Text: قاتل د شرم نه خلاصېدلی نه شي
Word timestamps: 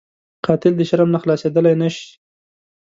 قاتل 0.45 0.73
د 0.77 0.81
شرم 0.89 1.09
نه 1.13 1.19
خلاصېدلی 1.23 1.73
نه 1.81 1.89
شي 1.95 2.09